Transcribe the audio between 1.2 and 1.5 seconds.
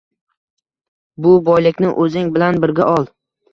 Bu